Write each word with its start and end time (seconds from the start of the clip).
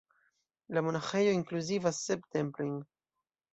La 0.77 0.83
monaĥejo 0.87 1.35
inkluzivas 1.35 2.01
sep 2.09 2.27
templojn. 2.39 2.75